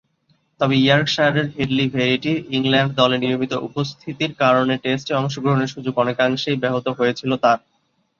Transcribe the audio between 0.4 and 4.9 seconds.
তবে, ইয়র্কশায়ারের Hadlee ভেরিটি’র England দলে নিয়মিত উপস্থিতির কারণে